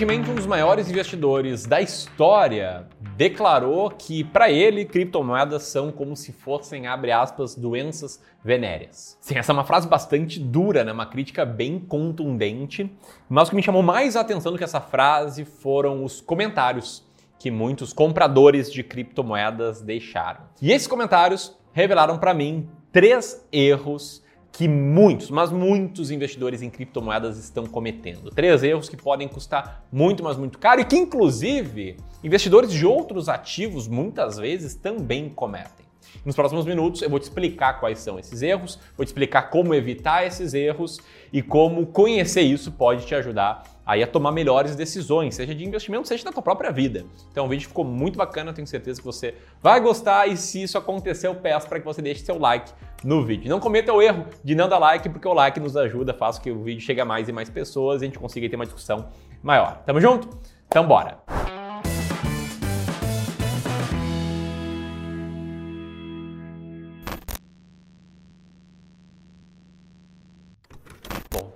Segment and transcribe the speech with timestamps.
[0.00, 6.32] Recentemente, um dos maiores investidores da história declarou que, para ele, criptomoedas são como se
[6.32, 9.18] fossem, abre aspas, doenças venéreas.
[9.20, 10.90] Sim, essa é uma frase bastante dura, né?
[10.90, 12.90] uma crítica bem contundente,
[13.28, 17.04] mas o que me chamou mais a atenção do que essa frase foram os comentários
[17.38, 20.40] que muitos compradores de criptomoedas deixaram.
[20.62, 24.22] E esses comentários revelaram para mim três erros
[24.52, 28.30] que muitos, mas muitos investidores em criptomoedas estão cometendo.
[28.30, 33.28] Três erros que podem custar muito, mas muito caro e que, inclusive, investidores de outros
[33.28, 35.90] ativos muitas vezes também cometem.
[36.24, 39.74] Nos próximos minutos eu vou te explicar quais são esses erros, vou te explicar como
[39.74, 40.98] evitar esses erros
[41.32, 46.06] e como conhecer isso pode te ajudar aí a tomar melhores decisões, seja de investimento,
[46.06, 47.04] seja da tua própria vida.
[47.32, 50.78] Então o vídeo ficou muito bacana, tenho certeza que você vai gostar e se isso
[50.78, 52.70] acontecer, eu peço para que você deixe seu like
[53.04, 53.48] no vídeo.
[53.48, 56.44] Não cometa o erro de não dar like, porque o like nos ajuda, faz com
[56.44, 58.66] que o vídeo chegue a mais e mais pessoas e a gente consiga ter uma
[58.66, 59.08] discussão
[59.42, 59.82] maior.
[59.86, 60.28] Tamo junto?
[60.66, 61.18] Então bora!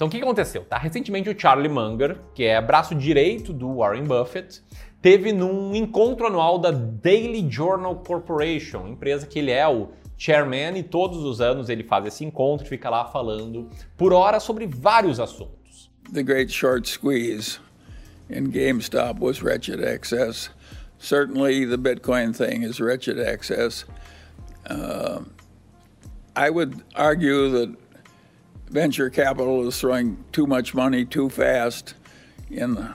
[0.00, 0.64] Então o que aconteceu?
[0.64, 0.78] Tá?
[0.78, 4.62] Recentemente o Charlie Munger, que é braço direito do Warren Buffett,
[5.02, 10.82] teve num encontro anual da Daily Journal Corporation, empresa que ele é o chairman e
[10.82, 15.18] todos os anos ele faz esse encontro e fica lá falando por hora sobre vários
[15.18, 15.90] assuntos.
[16.12, 17.58] The great short squeeze
[18.28, 20.50] in GameStop was wretched excess.
[20.98, 23.86] Certainly the Bitcoin thing is wretched excess.
[24.66, 25.22] Uh,
[26.36, 27.74] I would argue that
[28.68, 31.94] venture capital is throwing too much money too fast
[32.50, 32.94] in the,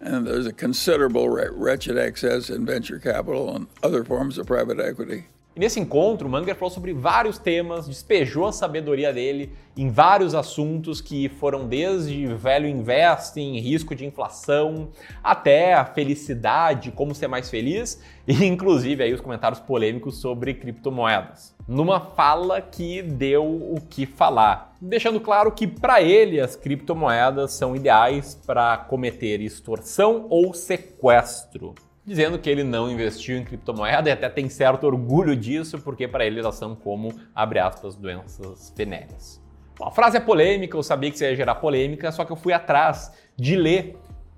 [0.00, 5.26] and there's a considerable wretched excess in venture capital and other forms of private equity.
[5.58, 10.32] E nesse encontro, o Munger falou sobre vários temas, despejou a sabedoria dele em vários
[10.32, 17.50] assuntos que foram desde velho investing, risco de inflação, até a felicidade, como ser mais
[17.50, 21.52] feliz, e inclusive aí os comentários polêmicos sobre criptomoedas.
[21.66, 27.74] Numa fala que deu o que falar, deixando claro que para ele as criptomoedas são
[27.74, 31.74] ideais para cometer extorsão ou sequestro
[32.08, 36.24] dizendo que ele não investiu em criptomoeda e até tem certo orgulho disso, porque para
[36.24, 39.40] ele elas são como, abre aspas, doenças venéreas.
[39.78, 42.36] Bom, a frase é polêmica, eu sabia que isso ia gerar polêmica, só que eu
[42.36, 43.96] fui atrás de ler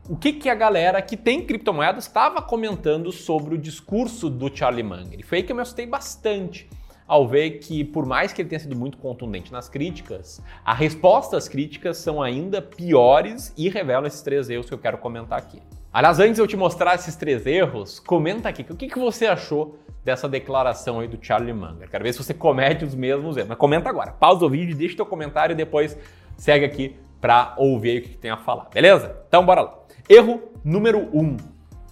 [0.08, 4.82] o que, que a galera que tem criptomoedas estava comentando sobre o discurso do Charlie
[4.82, 5.20] Munger.
[5.20, 6.69] E foi aí que eu me assustei bastante
[7.06, 11.48] ao ver que, por mais que ele tenha sido muito contundente nas críticas, as respostas
[11.48, 15.62] críticas são ainda piores e revelam esses três erros que eu quero comentar aqui.
[15.92, 19.26] Aliás, antes de eu te mostrar esses três erros, comenta aqui o que, que você
[19.26, 21.90] achou dessa declaração aí do Charlie Munger.
[21.90, 23.48] Quero ver se você comete os mesmos erros.
[23.48, 24.12] Mas comenta agora.
[24.12, 25.98] Pausa o vídeo, deixa teu comentário e depois
[26.36, 29.16] segue aqui para ouvir o que tem a falar, beleza?
[29.26, 29.78] Então bora lá.
[30.08, 31.36] Erro número um: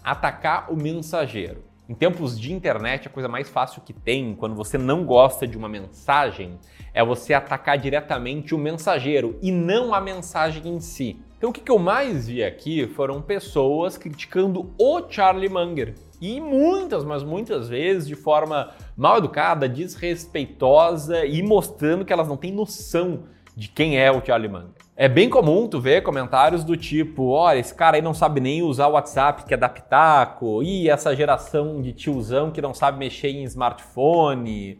[0.04, 1.65] atacar o mensageiro.
[1.88, 5.59] Em tempos de internet, a coisa mais fácil que tem quando você não gosta de
[5.59, 6.56] uma mensagem
[6.94, 11.20] é você atacar diretamente o mensageiro e não a mensagem em si.
[11.38, 15.94] Então o que eu mais vi aqui foram pessoas criticando o Charlie Munger.
[16.21, 22.37] E muitas, mas muitas vezes de forma mal educada, desrespeitosa e mostrando que elas não
[22.37, 23.21] têm noção
[23.54, 24.72] de quem é o Charlie Munger.
[24.97, 28.65] É bem comum tu ver comentários do tipo, olha, esse cara aí não sabe nem
[28.65, 32.98] usar o WhatsApp, que é da Pitaco, e essa geração de tiozão que não sabe
[32.98, 34.77] mexer em smartphone.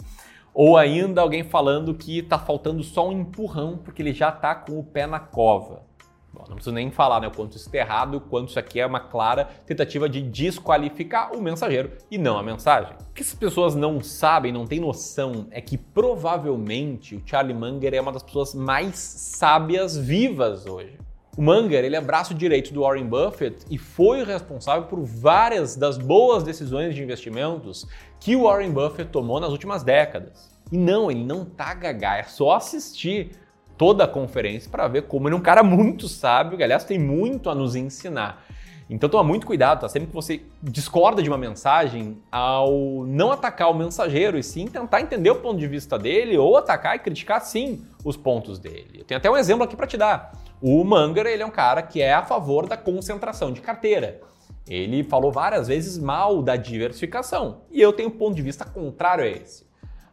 [0.52, 4.76] Ou ainda alguém falando que tá faltando só um empurrão porque ele já tá com
[4.76, 5.88] o pé na cova.
[6.33, 8.78] Bom, não preciso nem falar né, o quanto isso está errado, o quanto isso aqui
[8.78, 12.93] é uma clara tentativa de desqualificar o mensageiro e não a mensagem.
[13.11, 17.94] O que as pessoas não sabem, não têm noção, é que provavelmente o Charlie Munger
[17.94, 20.99] é uma das pessoas mais sábias vivas hoje.
[21.39, 25.97] O Munger ele é braço direito do Warren Buffett e foi responsável por várias das
[25.97, 27.87] boas decisões de investimentos
[28.21, 30.51] que o Warren Buffett tomou nas últimas décadas.
[30.71, 33.31] E não, ele não tá gagá, é só assistir
[33.78, 36.98] toda a conferência para ver como ele é um cara muito sábio, que aliás tem
[36.98, 38.45] muito a nos ensinar.
[38.91, 39.89] Então toma muito cuidado, tá?
[39.89, 45.03] Sempre que você discorda de uma mensagem, ao não atacar o mensageiro e sim tentar
[45.03, 48.98] entender o ponto de vista dele ou atacar e criticar sim os pontos dele.
[48.98, 50.33] Eu tenho até um exemplo aqui para te dar.
[50.60, 54.21] O Munger, ele é um cara que é a favor da concentração de carteira.
[54.66, 59.22] Ele falou várias vezes mal da diversificação e eu tenho um ponto de vista contrário
[59.22, 59.67] a esse.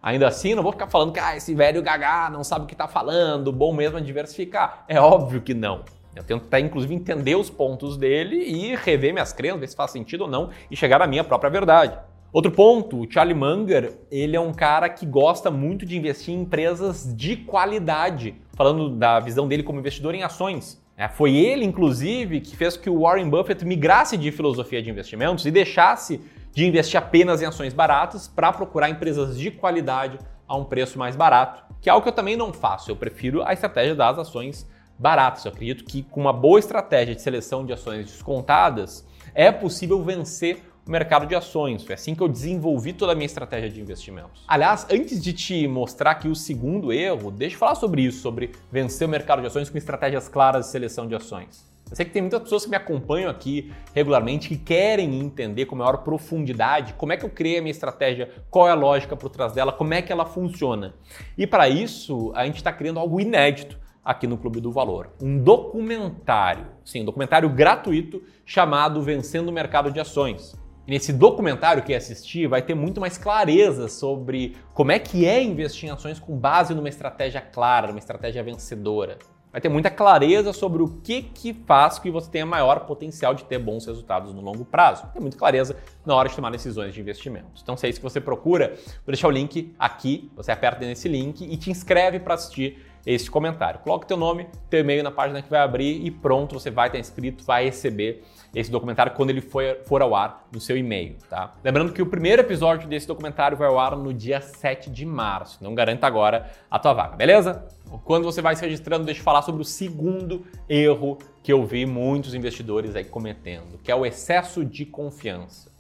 [0.06, 2.76] Ainda assim, não vou ficar falando que ah, esse velho gagá não sabe o que
[2.76, 4.86] está falando, bom mesmo é diversificar.
[4.88, 5.82] É óbvio que não.
[6.16, 9.90] Eu tento até, inclusive, entender os pontos dele e rever minhas crenças, ver se faz
[9.90, 11.98] sentido ou não e chegar à minha própria verdade.
[12.32, 16.42] Outro ponto, o Charlie Munger, ele é um cara que gosta muito de investir em
[16.42, 20.80] empresas de qualidade, falando da visão dele como investidor em ações.
[20.96, 25.48] É, foi ele, inclusive, que fez que o Warren Buffett migrasse de filosofia de investimentos
[25.48, 26.22] e deixasse
[26.56, 30.18] de investir apenas em ações baratas para procurar empresas de qualidade
[30.48, 32.90] a um preço mais barato, que é algo que eu também não faço.
[32.90, 34.66] Eu prefiro a estratégia das ações
[34.98, 35.44] baratas.
[35.44, 40.64] Eu acredito que com uma boa estratégia de seleção de ações descontadas é possível vencer
[40.88, 41.84] o mercado de ações.
[41.84, 44.46] Foi assim que eu desenvolvi toda a minha estratégia de investimentos.
[44.48, 48.52] Aliás, antes de te mostrar aqui o segundo erro, deixa eu falar sobre isso, sobre
[48.72, 51.75] vencer o mercado de ações com estratégias claras de seleção de ações.
[51.90, 55.76] Eu sei que tem muitas pessoas que me acompanham aqui regularmente que querem entender com
[55.76, 59.30] maior profundidade como é que eu criei a minha estratégia, qual é a lógica por
[59.30, 60.96] trás dela, como é que ela funciona.
[61.38, 65.12] E para isso, a gente está criando algo inédito aqui no Clube do Valor.
[65.22, 70.56] Um documentário, sim, um documentário gratuito chamado Vencendo o Mercado de Ações.
[70.88, 75.42] E nesse documentário que assistir vai ter muito mais clareza sobre como é que é
[75.42, 79.18] investir em ações com base numa estratégia clara, numa estratégia vencedora.
[79.56, 83.46] Vai ter muita clareza sobre o que, que faz que você tenha maior potencial de
[83.46, 85.08] ter bons resultados no longo prazo.
[85.14, 87.62] Tem muita clareza na hora de tomar decisões de investimentos.
[87.64, 88.76] Então, se é isso que você procura,
[89.06, 93.32] vou deixar o link aqui, você aperta nesse link e te inscreve para assistir esse
[93.32, 93.80] comentário.
[93.80, 97.00] Coloque teu nome, teu e-mail na página que vai abrir e pronto, você vai estar
[97.00, 101.54] inscrito, vai receber esse documentário quando ele for, for ao ar no seu e-mail, tá?
[101.64, 105.64] Lembrando que o primeiro episódio desse documentário vai ao ar no dia 7 de março.
[105.64, 107.66] Não garanta agora a tua vaga, beleza?
[108.04, 111.86] Quando você vai se registrando, deixa eu falar sobre o segundo erro que eu vi
[111.86, 115.72] muitos investidores aí cometendo, que é o excesso de confiança.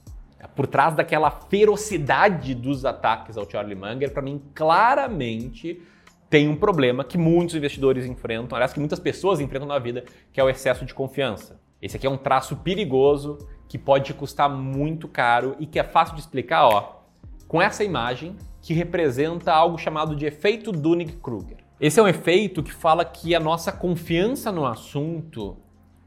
[0.55, 5.81] Por trás daquela ferocidade dos ataques ao Charlie Munger, para mim claramente
[6.29, 10.39] tem um problema que muitos investidores enfrentam, aliás, que muitas pessoas enfrentam na vida, que
[10.39, 11.59] é o excesso de confiança.
[11.81, 16.15] Esse aqui é um traço perigoso que pode custar muito caro e que é fácil
[16.15, 17.01] de explicar, ó,
[17.47, 21.64] com essa imagem que representa algo chamado de efeito Dunning-Kruger.
[21.79, 25.57] Esse é um efeito que fala que a nossa confiança no assunto,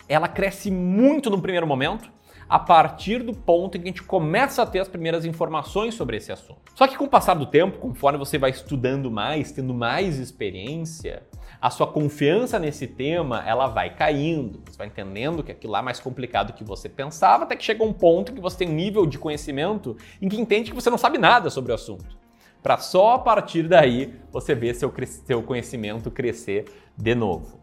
[0.09, 2.11] ela cresce muito no primeiro momento
[2.49, 6.17] a partir do ponto em que a gente começa a ter as primeiras informações sobre
[6.17, 6.73] esse assunto.
[6.75, 11.25] Só que com o passar do tempo, conforme você vai estudando mais, tendo mais experiência,
[11.61, 14.62] a sua confiança nesse tema ela vai caindo.
[14.64, 17.64] Você vai entendendo que aquilo lá é mais complicado do que você pensava, até que
[17.64, 20.88] chega um ponto que você tem um nível de conhecimento em que entende que você
[20.88, 22.17] não sabe nada sobre o assunto.
[22.63, 24.93] Para só a partir daí você ver seu,
[25.25, 26.65] seu conhecimento crescer
[26.97, 27.59] de novo.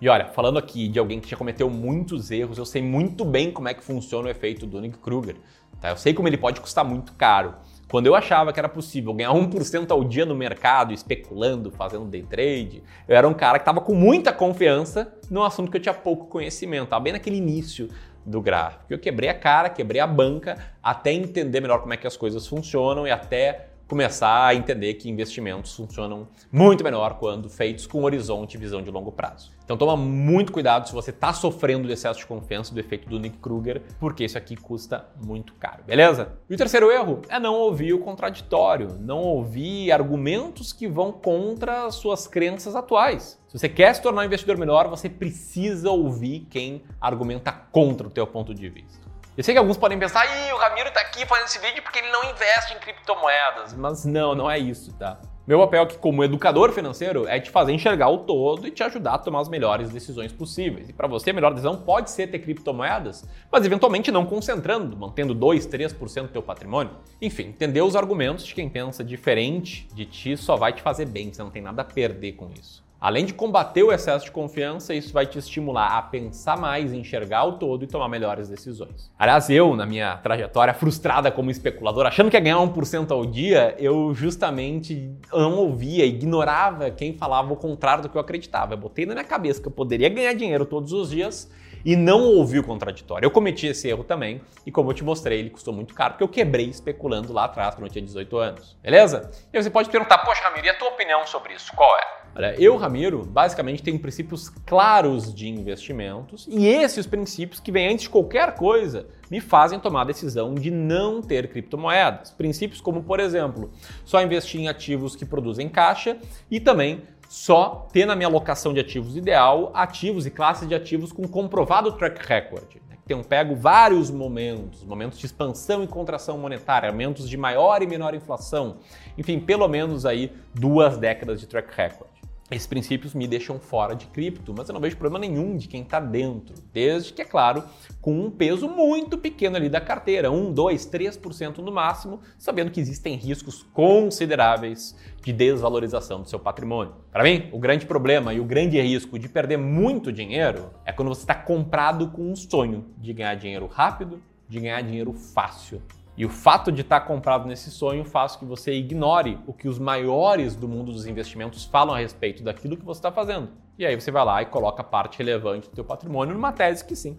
[0.00, 3.50] E olha, falando aqui de alguém que já cometeu muitos erros, eu sei muito bem
[3.50, 5.36] como é que funciona o efeito Dunning-Kruger.
[5.80, 5.90] Tá?
[5.90, 7.54] Eu sei como ele pode custar muito caro.
[7.90, 12.22] Quando eu achava que era possível ganhar 1% ao dia no mercado, especulando, fazendo day
[12.22, 15.94] trade, eu era um cara que estava com muita confiança num assunto que eu tinha
[15.94, 17.88] pouco conhecimento, estava bem naquele início
[18.24, 18.84] do gráfico.
[18.90, 22.46] Eu quebrei a cara, quebrei a banca, até entender melhor como é que as coisas
[22.46, 28.54] funcionam e até começar a entender que investimentos funcionam muito melhor quando feitos com horizonte
[28.54, 29.50] e visão de longo prazo.
[29.64, 33.18] Então toma muito cuidado se você está sofrendo do excesso de confiança, do efeito do
[33.18, 36.38] Nick Kruger, porque isso aqui custa muito caro, beleza?
[36.48, 41.86] E o terceiro erro é não ouvir o contraditório, não ouvir argumentos que vão contra
[41.86, 43.38] as suas crenças atuais.
[43.48, 48.10] Se você quer se tornar um investidor melhor, você precisa ouvir quem argumenta contra o
[48.10, 49.07] teu ponto de vista.
[49.38, 52.00] Eu sei que alguns podem pensar, Ih, o Ramiro tá aqui fazendo esse vídeo porque
[52.00, 53.72] ele não investe em criptomoedas.
[53.72, 55.20] Mas não, não é isso, tá?
[55.46, 59.14] Meu papel aqui como educador financeiro é te fazer enxergar o todo e te ajudar
[59.14, 60.88] a tomar as melhores decisões possíveis.
[60.88, 65.32] E para você, a melhor decisão pode ser ter criptomoedas, mas eventualmente não concentrando, mantendo
[65.32, 66.96] 2, 3% do teu patrimônio.
[67.22, 71.32] Enfim, entender os argumentos de quem pensa diferente de ti só vai te fazer bem,
[71.32, 72.87] você não tem nada a perder com isso.
[73.00, 77.44] Além de combater o excesso de confiança, isso vai te estimular a pensar mais, enxergar
[77.44, 79.08] o todo e tomar melhores decisões.
[79.16, 83.76] Aliás, eu, na minha trajetória frustrada como especulador, achando que ia ganhar 1% ao dia,
[83.78, 88.74] eu justamente não ouvia, ignorava quem falava o contrário do que eu acreditava.
[88.74, 91.48] Eu botei na minha cabeça que eu poderia ganhar dinheiro todos os dias
[91.88, 93.24] e não ouvi o contraditório.
[93.24, 96.22] Eu cometi esse erro também e, como eu te mostrei, ele custou muito caro porque
[96.22, 98.76] eu quebrei especulando lá atrás, quando eu tinha 18 anos.
[98.82, 99.30] Beleza?
[99.50, 101.74] E você pode perguntar, poxa, Ramiro, e a tua opinião sobre isso?
[101.74, 102.18] Qual é?
[102.36, 108.02] Olha, eu, Ramiro, basicamente tenho princípios claros de investimentos e esses princípios que vêm antes
[108.02, 112.30] de qualquer coisa me fazem tomar a decisão de não ter criptomoedas.
[112.32, 113.72] Princípios como, por exemplo,
[114.04, 116.18] só investir em ativos que produzem caixa
[116.50, 121.12] e também só ter na minha alocação de ativos ideal ativos e classes de ativos
[121.12, 122.76] com comprovado track record.
[122.88, 122.96] Né?
[123.06, 128.14] Tenho pego vários momentos, momentos de expansão e contração monetária, momentos de maior e menor
[128.14, 128.78] inflação,
[129.16, 132.17] enfim, pelo menos aí duas décadas de track record.
[132.50, 135.82] Esses princípios me deixam fora de cripto, mas eu não vejo problema nenhum de quem
[135.82, 137.62] está dentro, desde que, é claro,
[138.00, 142.80] com um peso muito pequeno ali da carteira, 1, 2, 3% no máximo, sabendo que
[142.80, 146.94] existem riscos consideráveis de desvalorização do seu patrimônio.
[147.12, 151.08] Para mim, o grande problema e o grande risco de perder muito dinheiro é quando
[151.08, 155.82] você está comprado com um sonho de ganhar dinheiro rápido, de ganhar dinheiro fácil.
[156.18, 159.78] E o fato de estar comprado nesse sonho faz que você ignore o que os
[159.78, 163.50] maiores do mundo dos investimentos falam a respeito daquilo que você está fazendo.
[163.78, 166.96] E aí você vai lá e coloca parte relevante do teu patrimônio numa tese que
[166.96, 167.16] sim,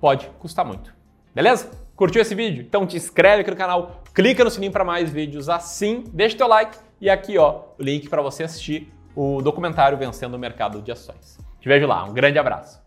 [0.00, 0.92] pode custar muito.
[1.32, 1.70] Beleza?
[1.94, 2.64] Curtiu esse vídeo?
[2.66, 6.48] Então te inscreve aqui no canal, clica no sininho para mais vídeos assim, deixa teu
[6.48, 10.90] like e aqui ó, o link para você assistir o documentário Vencendo o Mercado de
[10.90, 11.38] Ações.
[11.60, 12.83] Te vejo lá, um grande abraço.